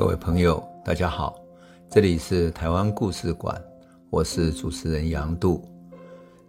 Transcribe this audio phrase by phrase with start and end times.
[0.00, 1.38] 各位朋友，大家好，
[1.90, 3.62] 这里是台湾故事馆，
[4.08, 5.62] 我是主持人杨度，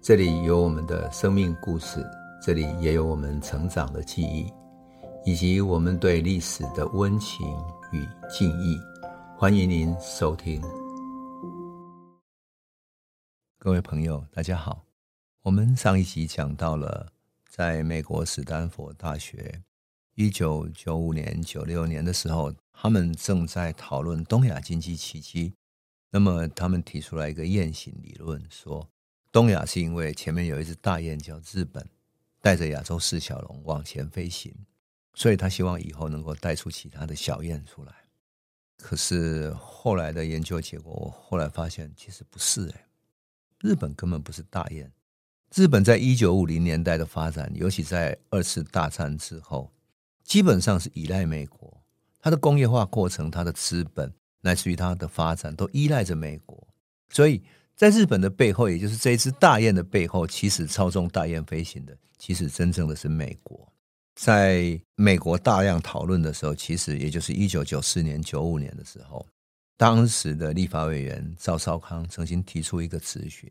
[0.02, 2.02] 这里有我们的生命故事，
[2.42, 4.50] 这里也有我们成长的记忆，
[5.26, 7.46] 以及我们对历史的温情
[7.92, 8.80] 与敬意。
[9.38, 10.62] 欢迎您收听。
[13.60, 14.82] 各位朋友，大家好，
[15.42, 17.06] 我们上一集讲到了
[17.50, 19.62] 在美国史丹佛大学。
[20.16, 25.54] 一九九五年、九六年的时候，他们正在讨论东亚经济奇迹。
[26.10, 28.90] 那么，他们提出来一个雁行理论，说
[29.32, 31.88] 东亚是因为前面有一只大雁叫日本，
[32.42, 34.52] 带着亚洲四小龙往前飞行，
[35.14, 37.94] 所以他希望以后能够带出其他的小雁出来。
[38.78, 42.88] 可是后来的研究结果，我后来发现其实不是哎，
[43.60, 44.92] 日本根本不是大雁。
[45.54, 49.72] 日本在一九五零年代的发展，尤其在二次大战之后。
[50.24, 51.81] 基本上是依赖美国，
[52.22, 56.68] 它的工业化过程、它的资本，乃至于它的发展，都依赖着美国。
[57.10, 57.42] 所以
[57.76, 63.68] 在日本的背后，也就是这一只大雁的背后，其实操纵大雁飞行的，其实真正的是美国。
[64.16, 69.26] 在美国大量讨论的时候，其实也就是一九九四年、九五年的时候，
[69.78, 73.50] 当时的立法委员赵少康曾经提出一个质询，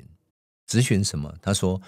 [0.66, 1.34] 质询什么？
[1.42, 1.80] 他说：“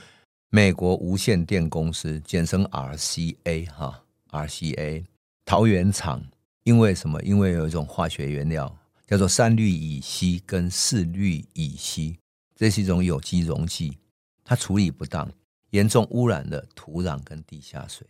[0.50, 4.02] 美国无线电公司，简称 RCA，哈。”
[4.33, 5.05] RCA
[5.44, 6.24] 桃园厂
[6.64, 7.20] 因为什么？
[7.22, 12.18] 因为有一种化学原料叫做三氯乙烯跟四氯乙烯，
[12.55, 13.98] 这是一种有机溶剂，
[14.44, 15.30] 它处理不当，
[15.70, 18.06] 严重污染了土壤跟地下水。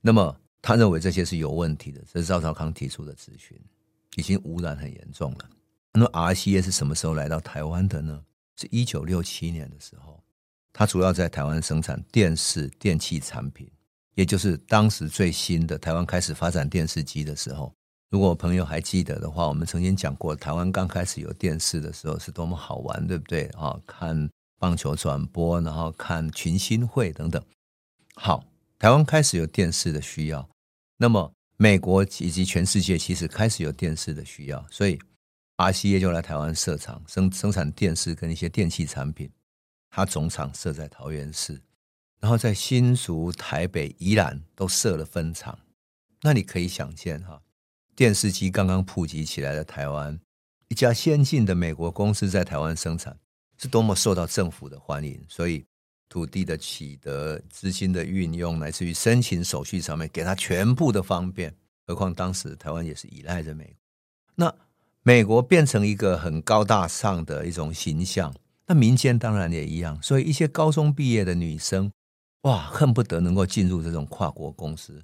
[0.00, 3.58] 那么他认为这些是有问题的，这是赵少康提出的咨询，
[4.16, 5.50] 已经污染很严重了。
[5.92, 8.22] 那么 RCA 是什么时候来到台湾的呢？
[8.56, 10.22] 是一九六七年的时候，
[10.72, 13.68] 它主要在台湾生产电视电器产品。
[14.14, 17.72] 也就是当时最新的台湾开始发展电视机的时候，
[18.10, 23.78] 如果朋友还记得的话，我们曾经讲过，台湾刚开始有电视的时候是多么好玩，对不对啊？
[23.86, 24.28] 看
[24.58, 27.42] 棒球转播，然后看群星会等等。
[28.14, 28.44] 好，
[28.78, 30.48] 台湾开始有电视的需要，
[30.96, 34.98] 那么美国以及全世界其实开始有电视的需要，所以
[35.58, 39.30] RCA 就来台湾设厂，生生产电视跟一些电器产品，
[39.90, 41.60] 它总厂设在桃园市。
[42.20, 45.56] 然后在新竹、台北、宜兰都设了分厂，
[46.22, 47.40] 那你可以想见哈，
[47.98, 50.16] 电视机刚刚普及起来的台湾，
[50.68, 53.18] 一家先进的美国公司在台湾生产，
[53.56, 55.20] 是多么受到政府的欢迎。
[55.28, 55.64] 所以
[56.08, 61.52] 土地的取得、资金的运用，乃至于申请手续上面，给他全部的方便。
[61.88, 63.74] 何况当时台湾也是依赖着美国，
[64.36, 64.54] 那
[65.02, 68.32] 美国变成一个很高大上的一种形象，
[68.68, 70.00] 那民间当然也一样。
[70.00, 71.90] 所以一些高中毕业的女生。
[72.42, 75.02] 哇，恨不得能够进入这种跨国公司。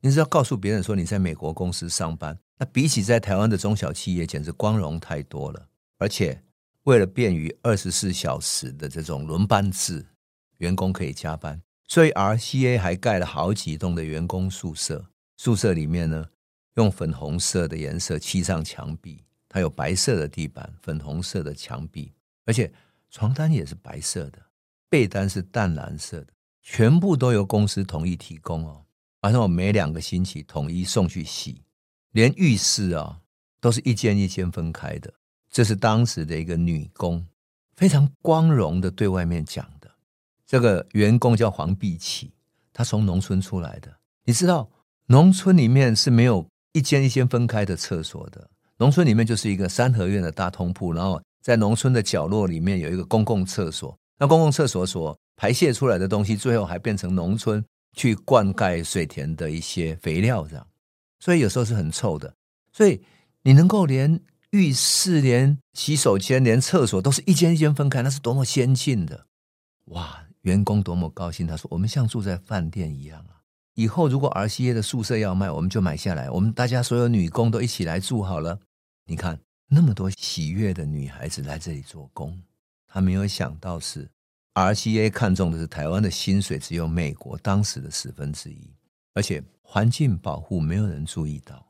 [0.00, 5.68] 你是要告诉别人说你在美国公司上班，那比起在台湾的中小企业，简直光荣太多了。
[5.98, 6.42] 而且
[6.84, 10.06] 为了便于二十四小时的这种轮班制，
[10.58, 15.06] 员工可以加班，所以 RCA 还盖了好几栋的员工宿舍。
[15.36, 16.26] 宿舍里面呢，
[16.76, 22.12] 用粉红色的颜色漆上墙壁，它有白色的地板，粉红色的墙壁，
[22.44, 22.72] 而且
[23.10, 24.38] 床单也是白色的，
[24.88, 26.28] 被单是淡蓝色的。
[26.62, 28.85] 全部都由公司统一提供哦，
[29.26, 31.60] 而且我每两个星期统一送去洗，
[32.12, 33.18] 连浴室啊
[33.60, 35.12] 都是一间一间分开的。
[35.50, 37.26] 这是当时的一个女工
[37.74, 39.90] 非常光荣的对外面讲的。
[40.46, 42.30] 这个员工叫黄碧琪，
[42.72, 43.92] 她从农村出来的。
[44.26, 44.70] 你知道，
[45.06, 53.98] 农村里面是没有一间一间分开的厕所的，农村里面就是一个三合院的大通铺，然后在农村的角落里面有一个公共厕所。
[54.18, 57.64] 那公共厕所所排泄出来的东西，最后还变成农村
[57.96, 60.64] 去灌溉水田的一些肥料，这样，
[61.18, 62.32] 所以有时候是很臭的。
[62.70, 63.02] 所以
[63.42, 64.20] 你能够连
[64.50, 69.26] 浴室、连洗手间、连厕所都是一间一间分开，那是多么先进的！
[69.86, 71.46] 哇，员工多么高兴！
[71.46, 73.40] 他说：“我们像住在饭店一样啊！
[73.74, 78.60] 以后如果 RCA 的宿舍要卖，我们就买下来，我们大家所有女工都一起来住好了。
[79.06, 82.40] 你看那么多喜悦的女孩子来这里做工。”
[82.88, 84.08] 他没有想到是
[84.56, 88.72] RCA 看中的是台湾的薪水只有美国当时的十分之一，
[89.12, 91.62] 而且环境保护没有人注意到。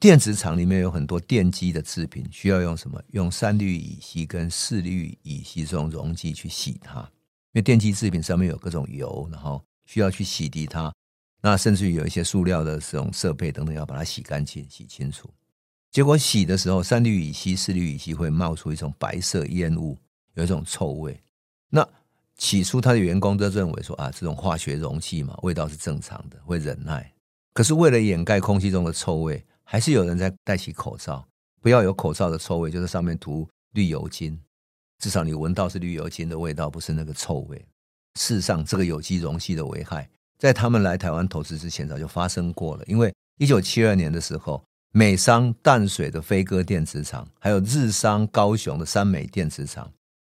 [0.00, 3.00] 电子厂里面有很多电机的制品，需要用什么？
[3.12, 10.92] 用三氯乙烯跟四氯乙烯这种溶剂去洗它，因为电机制品上面有各种油，然后需要去洗涤它。
[11.40, 15.32] 那甚至于有一些塑料的这种设备等等，要把它洗干净、洗清楚。
[15.92, 19.96] 结果洗的时候，三氯乙烯、四氯乙烯会冒出一种白色烟雾。
[20.34, 21.18] 有一种臭味，
[21.70, 21.88] 那
[22.36, 27.12] 起初他的员工都认为说啊，这种化学溶剂嘛，味道是正常的，会忍耐。
[27.54, 31.26] 可是为了掩盖空气中的臭味，还是有人在戴起口罩，
[31.62, 34.38] 不要有口罩的臭味，就在上面涂绿油精，
[34.98, 37.56] 至少你闻到是绿油精的味道，不是那个臭味。
[38.18, 40.08] 事实上，这个有机溶剂的危害，
[40.38, 42.84] 在他们来台湾投资之前早就发生过了。
[42.86, 44.62] 因为一九七二年的时候，
[44.92, 49.90] 美商淡水的飞鸽电子厂，还有日商高雄的三美电子厂，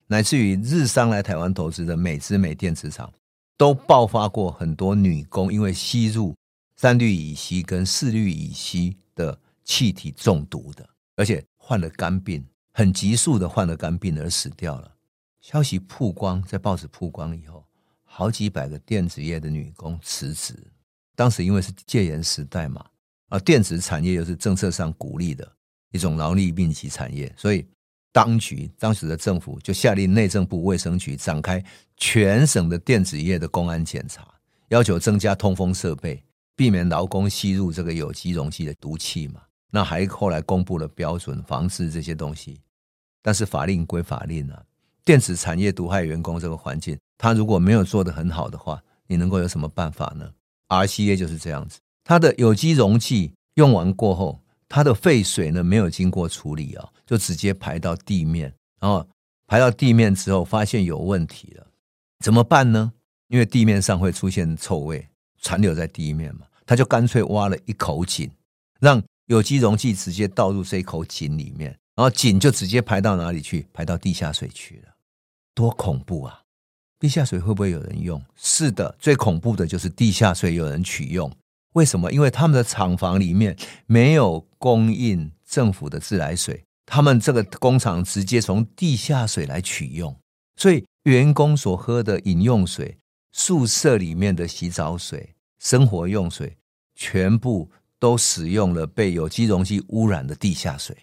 [0.08, 3.12] 乃至于日商来台湾投资的美之美电子厂，
[3.58, 6.34] 都爆发过很多女工因为吸入
[6.76, 14.94] 三氯乙烯跟四氯乙烯的气体中毒的，而且患了肝病，很急速的患了肝病而死掉了。
[15.42, 17.66] 消息曝光，在报纸曝光以后，
[18.04, 20.56] 好几百个电子业的女工辞职。
[21.16, 22.86] 当时因为是戒严时代嘛，
[23.30, 25.52] 而电子产业又是政策上鼓励的
[25.92, 27.66] 一种劳力密集产业，所以
[28.18, 31.64] 当局当时的政府就下令内政部卫生局展开
[31.98, 34.28] 全省的电子业的公安检查，
[34.70, 36.20] 要求增加通风设备，
[36.56, 39.42] 避免劳工吸入这个有机溶剂的毒气嘛。
[39.70, 42.60] 那还后来公布了标准，防治这些东西。
[43.22, 44.64] 但是法令归法令啊，
[45.06, 50.28] 电子产业毒害员工这个环境，他如果没有做得很好的话，你能够有什么办法呢
[50.70, 59.08] ？RCA 就是这样子，它的有机溶剂用完过后，它的废水呢没有经过处理啊，就直接排到地面，然后
[59.48, 61.68] 排到地面之后发现有问题了，
[62.20, 62.92] 怎么办呢？
[63.28, 65.08] 因为地面上会出现臭味，
[65.42, 68.30] 残留在地面嘛，他就干脆挖了一口井，
[68.80, 73.68] 让有机溶剂直接倒入这一口井里面，然后井就直接排到哪里去？
[73.74, 74.94] 排到地下水去了，
[75.54, 76.42] 多恐怖啊！
[77.00, 78.22] 地下水会不会有人用？
[78.36, 81.32] 是的，最恐怖的就是地下水有人取用。
[81.78, 82.12] 为什么？
[82.12, 90.16] 因为他们的厂房里面没有供应政府的自来水，他们这个工厂直接从地下水来取用，
[90.56, 92.98] 所以员工所喝的饮用水、
[93.32, 96.58] 宿舍里面的洗澡水、生活用水，
[96.96, 97.72] 全部。
[98.00, 100.96] 都使用了被有机溶剂污染的地下水，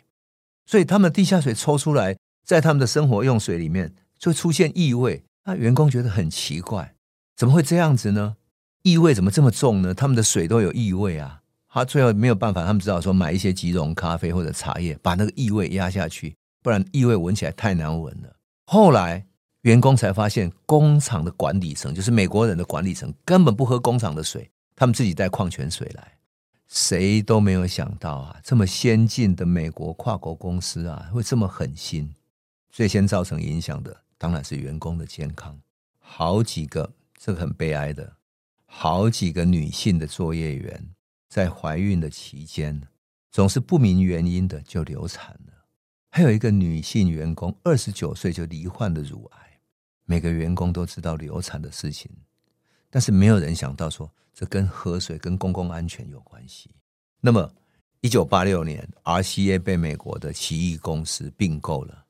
[0.65, 2.17] 所以他们地下水抽出来，
[2.47, 5.25] 在他们的生活用水里面就出现异味。
[5.45, 6.95] 那员工觉得很奇怪，
[7.35, 8.37] 怎么会这样子呢？
[8.85, 9.95] 异味怎么这么重呢？
[9.95, 11.41] 他们的水都有异味啊！
[11.69, 18.37] 他最后没有办法，他们只好说买一些即溶咖啡或者茶叶，把那个异味压下去，不然异味闻起来太难闻了。
[18.67, 19.25] 后来
[19.63, 26.13] 员工才发现，工厂的管理层就是美国人的管理层，根本不喝工厂的水，他们自己带矿泉水来。
[26.69, 32.15] 谁都没有想到啊，这么先进的美国跨国公司啊，会这么狠心。
[32.71, 35.59] 最先造成影响的当然是员工的健康。
[35.99, 38.13] 好几个，这个很悲哀的，
[38.77, 40.85] 好几个女性的作业员
[41.29, 42.83] 在怀孕的期间，
[43.31, 45.53] 总是不明原因的就流产了。
[46.11, 49.61] 还有一个女性员工，二十九岁就罹患了乳癌。
[50.07, 52.11] 每个员工都知道流产的事情。
[52.91, 56.69] 但是没有人想到说，这跟喝水、跟公共安全有关系。
[57.21, 57.49] 那么，
[58.01, 62.05] 一九八六年，RCA 被美国的奇异公司并购了。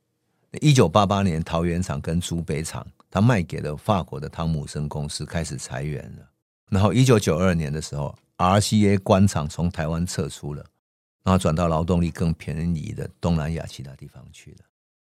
[0.62, 6.30] 一九八八年，桃园厂跟竹北厂，他卖给了法国的汤姆森公司，开始裁员了。
[6.74, 10.66] 然后，一九九二年的时候，RCA 官厂从台湾撤出了，
[11.22, 14.58] 然后转到劳动力更便宜的东南亚其他地方去了。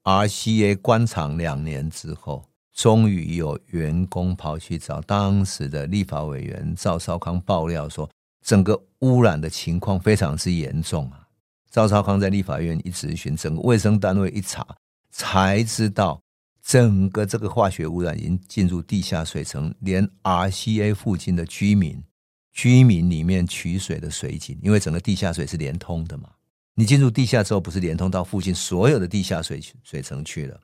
[0.03, 2.45] RCA 官厂两年之后。
[2.75, 8.09] 终于有员工跑去找当时的立法委员赵少康爆料说，
[8.43, 11.25] 整个污染的情况非常之严重啊！
[11.71, 14.67] 赵少康在立法院一质询，整个卫生单位一查，
[15.09, 16.21] 才知道
[16.65, 22.03] 整个这个化学污染已经进入地下水层，连 RCA 附近的居民，
[22.51, 26.29] 居民里面取水的水井，因为整个地下水是连通的嘛，
[26.73, 30.59] 你进入地下之后，不是连通到附近所有的地下水水层去了，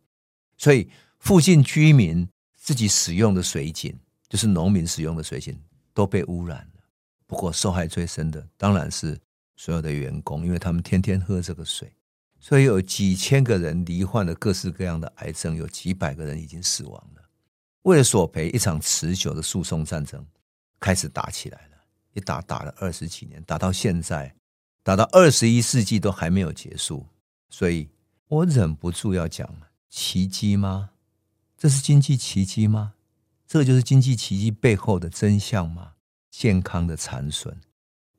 [0.58, 0.90] 所以。
[1.24, 3.96] 附近居民自己使用的水井，
[4.28, 5.56] 就是农民使用的水井，
[5.94, 6.82] 都被污染了。
[7.28, 9.16] 不过受害最深的当然是
[9.56, 11.88] 所有的员工，因为他们天天喝这个水，
[12.44, 17.22] 所以有几千个人罹患了各式各样的癌症，有几百个人已经死亡了。
[17.84, 20.26] 为了索赔，一场持久的诉讼战争
[20.80, 21.78] 开始打起来了，
[22.14, 24.36] 一打打了二十几年，打到现在，
[24.82, 27.06] 打到二十一世纪都还没有结束。
[27.50, 27.90] 所以
[28.28, 29.48] 我忍不住要讲：
[29.88, 30.90] 奇迹吗？
[31.56, 32.94] 这是经济奇迹吗？
[33.46, 35.94] 这就是经济奇迹背后的真相吗？
[36.32, 37.62] 健康的残损、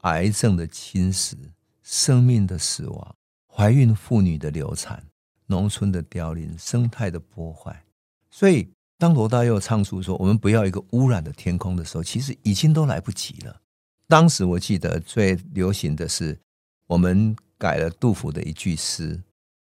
[0.03, 1.35] 癌症的侵蚀、
[1.83, 3.17] 生命的死亡、
[3.55, 5.05] 怀孕妇女的流产、
[5.47, 7.85] 农村的凋零、生态的破坏。
[8.31, 8.69] 所以，
[8.99, 13.61] 当罗大佑唱出说“我们不要一个污染的天空”的时候，其实已经都来不及了。
[14.09, 16.39] 当时我记得最流行的是，
[16.87, 19.23] 我们改了杜甫的一句诗。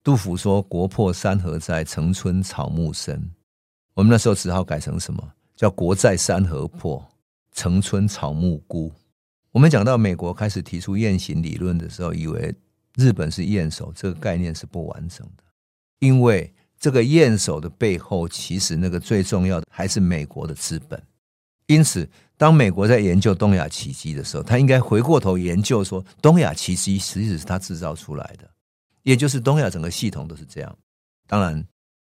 [0.04, 3.30] 杜甫说：“国破山河在，城春草木深。”
[3.94, 5.34] 我们那时候只好改成什么？
[5.56, 7.08] 叫“国在山河破，
[7.52, 8.92] 城春草木孤”。
[9.52, 12.54] 我们讲到美国开始提出雁行理论的时候，以为
[12.98, 15.44] 日本是验守，这个概念是不完整的，
[16.00, 21.00] 因为这个验守的背后，其实那个最重要的还是美国的资本。
[21.68, 28.50] 因此，当美国在研究东亚奇迹的时候，他应该回过头研究说，东亚奇迹实际是他制造出来的，
[29.04, 30.78] 也就是东亚整个系统都是这样。
[31.28, 31.64] 当然，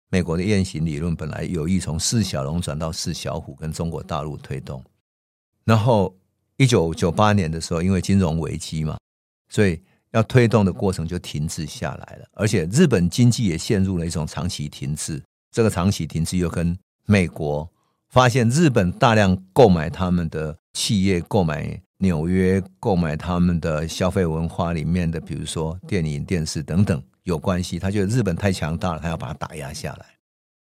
[0.10, 4.82] 美国的雁行理论本来有意从四小龙转到四小虎，跟中国大陆推动。
[5.66, 6.16] 然后，
[6.56, 8.98] 一九九八年的时候，因为金融危机嘛，
[9.50, 9.78] 所以。
[10.12, 15.22] 要推动的过程就停滞下来了，而且日本经济也陷入了一种长期停滞。
[15.52, 17.70] 这个长期停滞又跟美国
[18.10, 27.78] 发现日本大量购买他们的企业、购买纽约、购买他们的消费文化里面的，比如说电影、电视等等有关系。
[27.78, 30.06] 他觉得日本太强大了，他要把它打压下来，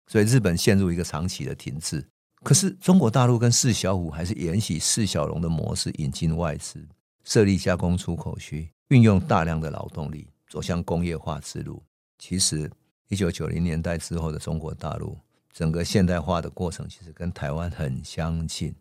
[0.07, 2.05] 所以日本陷入一个长期的停滞。
[2.43, 6.87] 可是中国大陆跟四小虎还是沿袭四小龙的模式，引进外资，
[7.23, 8.69] 设立加工出口区。
[8.89, 11.81] 运用大量的劳动力走向工业化之路。
[12.17, 12.69] 其实，
[13.07, 15.17] 一九九零年代之后的中国大陆，
[15.51, 18.73] 整个现代化的过程其实跟台湾很相近。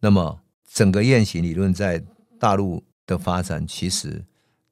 [0.00, 2.02] 那么，整个雁行理论在
[2.38, 4.24] 大陆的发展，其实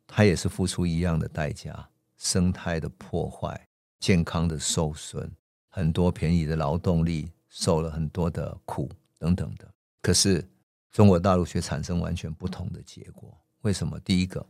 [0.06, 3.60] 它也是付出一样的代价：生态的破坏、
[3.98, 5.28] 健康的受损，
[5.68, 9.68] 很多便宜的劳动力受了很多的苦等等的。
[10.00, 10.48] 可是，
[10.92, 13.36] 中国大陆却产生完全不同的结果。
[13.62, 13.98] 为什么？
[13.98, 14.46] 第一个。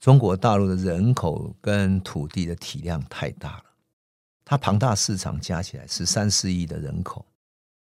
[0.00, 3.64] 中国大陆的人口跟土地的体量太大了，
[4.46, 7.26] 它庞大市场加起来是三四亿的人口，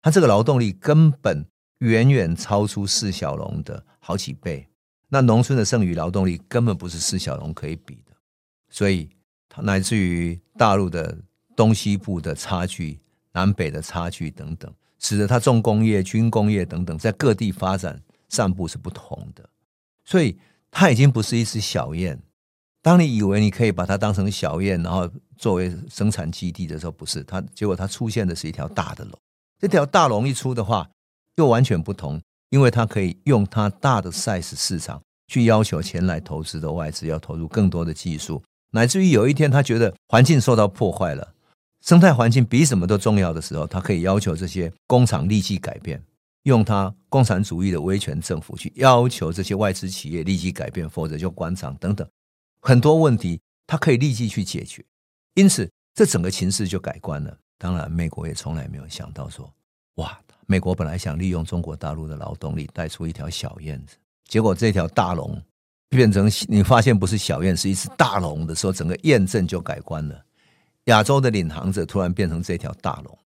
[0.00, 1.44] 它这个劳动力根本
[1.78, 4.68] 远远超出四小龙的好几倍。
[5.08, 8.12] 那农村的剩余劳动力根本不是四小龙可以比的，
[8.70, 9.08] 所以
[9.48, 11.18] 它乃至于大陆的
[11.56, 13.00] 东西部的差距、
[13.32, 19.50] 南北的差距等等，使得它重工业、军工业等等在各地发展散布是不同的，
[20.04, 20.38] 所以。
[20.74, 22.20] 它已经不是一只小雁。
[22.82, 27.40] 当你以为你可以把它当成小雁，然后作为生产基地的时候，不是它。
[27.54, 29.12] 结果它出现的是一条大的龙。
[29.60, 30.90] 这条大龙一出的话，
[31.36, 41.32] 又完全不同，因为它可以用它大的 size 市场去要求前来投资的外资要投入更多的技术，乃至于有一天他觉得环境受到破坏了，
[41.80, 46.02] 生态环境比什么都重要的时候，他可以要求这些工厂立即改变。
[46.44, 52.08] 用他共产主义的威权政府去要求这些外资企业立即改变，否则就关厂等等
[52.60, 54.84] 很多问题，他可以立即去解决。
[55.34, 57.36] 因此，这整个情势就改观了。
[57.58, 59.52] 当然，美国也从来没有想到说，
[59.96, 63.96] 哇，美国本来想利用中国大陆的劳动力带出一条小燕子，
[64.28, 65.40] 结果这条大龙
[65.88, 70.24] 变成你发现不是小燕，是一只大龙的时候，整个验证就改观了。
[70.84, 73.18] 亚洲的领航者突然变成这条大龙，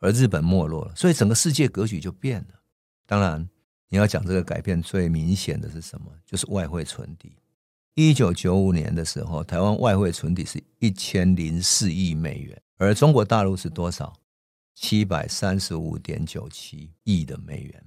[0.00, 2.54] 而日本没落了，所以整个世界格局就变了。
[3.06, 3.48] 当然，
[3.88, 6.12] 你要讲这个改变最明显的是什么？
[6.26, 7.36] 就是外汇存底。
[7.94, 14.12] 一九九五年的时候，台湾外汇存底是一千零四亿美元，而中国大陆是多少？
[14.74, 17.82] 七百三十五点九七亿的美元。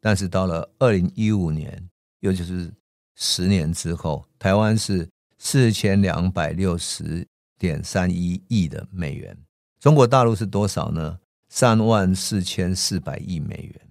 [0.00, 1.90] 但是到了二零一五年，
[2.20, 2.72] 又就是
[3.16, 7.26] 十年之后，台湾是四千两百六十
[7.58, 9.36] 点三一亿的美元，
[9.80, 11.18] 中国大陆是多少呢？
[11.48, 13.89] 三万四千四百亿美元。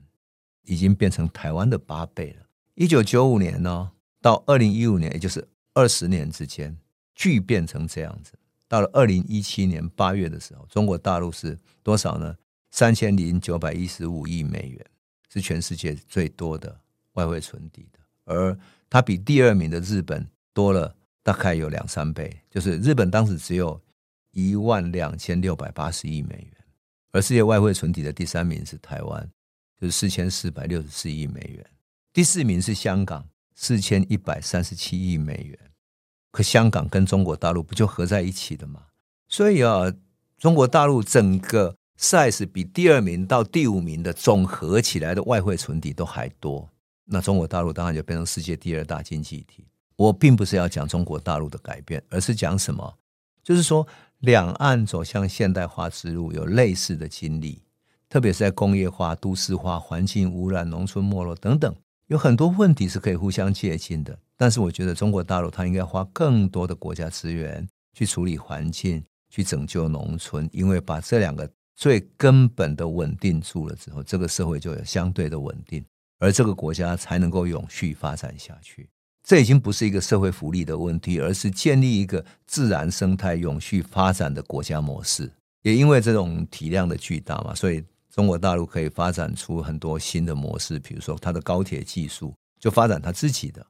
[0.69, 2.45] 已经变成台湾的八倍了。
[2.75, 6.77] 一九九五年呢，到二零一五年，也就是二十年之间，
[7.15, 8.33] 巨变成这样子。
[8.67, 12.35] 到了二零一七年八月的时候，中国大陆是多少呢？
[12.69, 14.85] 三千零九百一十五亿美元，
[15.33, 16.79] 是全世界最多的
[17.13, 17.99] 外汇存底的。
[18.25, 18.55] 而
[18.87, 20.23] 它比第二名的日本
[20.53, 23.81] 多了大概有两三倍，就是日本当时只有
[24.31, 26.53] 一万两千六百八十亿美元，
[27.11, 29.27] 而世界外汇存底的第三名是台湾。
[29.79, 31.65] 就是四千四百六十四亿美元，
[32.11, 35.57] 第四名是香港，四千一百三十七亿美元。
[36.31, 38.87] 可香港跟中国大陆不就合在一起的吗？
[39.27, 39.93] 所以啊，
[40.37, 46.69] 中国大陆整个 size 比第二名到第五名的总合起来的外汇存底都还多。
[47.05, 49.65] 那中国大陆当然就变成世界第二大经济体。
[49.95, 52.97] 我并不是要讲中国大陆的改变，而是讲什么？
[53.43, 53.87] 就是说，
[54.19, 57.63] 两岸走向现代化之路有类似的经历。
[58.09, 61.73] 特别是在工业化、都市化、环境污染、农村没落等等，
[62.07, 64.17] 有很多问题是可以互相借鉴的。
[64.35, 75.85] 但是，我觉得中国大陆它应该花更多的国家资源去处理环境、去拯救农村，因为把这两个最根本的稳定住了之后，这个社会就有相对的稳定，
[76.17, 78.89] 而这个国家才能够永续发展下去。
[79.21, 85.31] 这已经不是一个社会福利的问题，而是建立一个自然生态永续发展的国家模式。
[85.61, 87.83] 也因为这种体量的巨大嘛，所以。
[88.19, 93.65] 中国大陆可以发展出很多新的模式，比如说它的高铁技术就发展它自己的，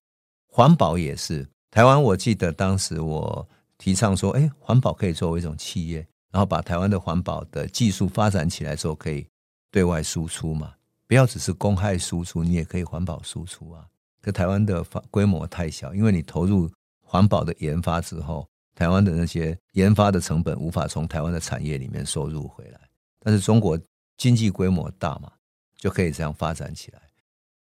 [0.48, 5.98] 环保也是台湾，我记得当时我提倡说，哎，环保可以作为一种企业，
[6.32, 9.24] 然后把台湾的环保的技术发展起来之后，可以
[9.70, 10.74] 对外输出嘛，
[11.06, 13.86] 不要只是公害输出，你也可以环保输出啊。
[14.20, 16.68] 可台湾的规模太小，因为你投入
[17.06, 22.80] 环保的研发之后，台湾的那些研发的成本无法从台湾的产业里面收入回来。
[23.20, 23.80] 但是中国
[24.20, 25.32] 经济规模大嘛，
[25.78, 27.02] 就可以这样发展起来。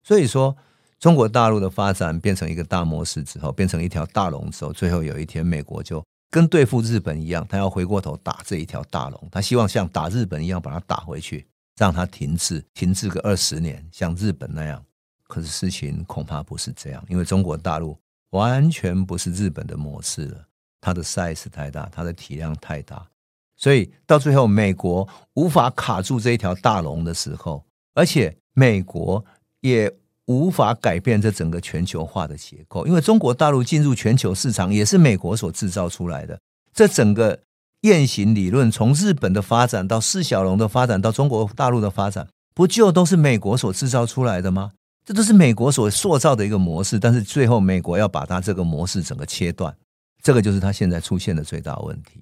[0.03, 0.57] 所以说，
[0.99, 11.47] 中国大陆的发展变成一个大模式之后，变成一条大龙之后，最后有一天，美国就跟对付日本一样，他要回过头打这一条大龙，他希望像打日本一样把它打回去，
[11.77, 14.83] 让它停滞，停滞个二十年，像日本那样。
[15.27, 17.99] 可是事情恐怕不是这样，因为中国大陆
[18.31, 20.47] 完全不是日本的模式了，
[20.81, 23.05] 它的 size 太大，它的体量太大，
[23.57, 29.25] 所以到最后美国无法卡住这一条大龙的时候，而且美国
[29.61, 29.93] 也
[30.27, 36.39] 无法改变这整个全球化的结构，因为中国大陆进入全球市场也是美国所制造出来的。
[36.73, 37.41] 这整个
[37.83, 44.73] 雁行理论从日本的发展到四小龙的发展到中国大陆的发展，不就都是美国所制造出来的吗？
[45.05, 49.77] 这都是美国所塑造的一个模式，但是最后美国要把它这个模式整个切断，
[50.23, 52.21] 这个就是它现在出现的最大问题。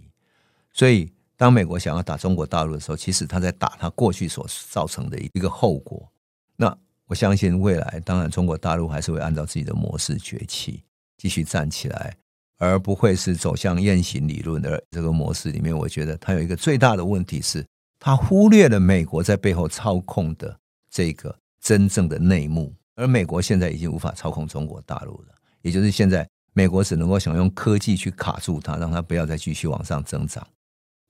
[0.72, 1.08] 所以，
[1.42, 6.08] 当美国想要打中国大陆的时候，其实他在打他过去所造成的一个后果。
[6.54, 6.72] 那
[7.08, 10.84] 我相信未来，当然中国大陆还是会按照自己的模式崛起，
[11.18, 12.16] 继续站起来，
[12.58, 15.76] 而不会是走向雁行理论的这个模式里面。
[15.76, 17.66] 我觉得它有一个最大的问题是，
[17.98, 20.56] 它忽略了美国在背后操控的
[20.92, 21.36] 这个。
[21.60, 25.34] 真正的内幕，而美国现在已经无法操控中国大陆了。
[25.60, 30.44] 也就是现在，美国只能够想用科技去卡住它，让它不要再继续往上增长。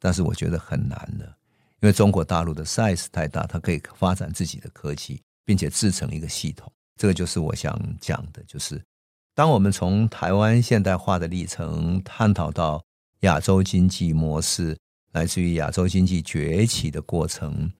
[0.04, 1.25] 但是我觉得很难的，
[1.80, 6.71] 因为中国大陆的 size 太大，它可以发展自己的科技，并且制成一个系统。
[6.97, 8.82] 这个就是我想讲的，就是
[9.32, 12.82] 当我们从台湾现代化的历程探讨到
[13.21, 14.76] 亚洲经济模式，
[15.12, 17.71] 来自于亚洲经济崛起的过程。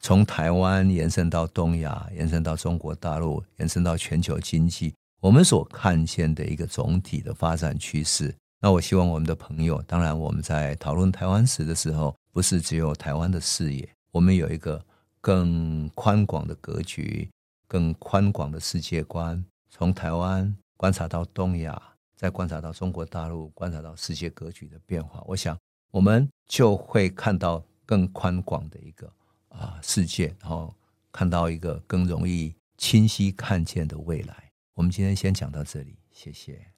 [0.00, 8.34] 从台湾延伸到东亚，延伸到中国大陆，延伸到全球经济，我们所看见的一个总体的发展趋势。
[8.60, 14.84] 那我希望我们的朋友，当然我们在讨论台湾史的时候，不是只有台湾的视野，我们有一个
[15.20, 17.30] 更宽广的格局，
[17.66, 19.44] 更宽广的世界观。
[19.70, 21.80] 从台湾观察到东亚，
[22.16, 25.56] 再观察到中国大陆，观察到世界格局的变化，我想
[25.90, 29.12] 我们就会看到更宽广的一个。
[29.50, 30.72] 啊，世界，然后
[31.10, 34.50] 看到一个更容易清晰看见的未来。
[34.74, 36.77] 我们今天先讲到这里，谢谢。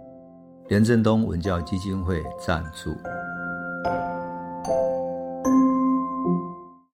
[0.71, 2.95] 严振东文教基金会赞助。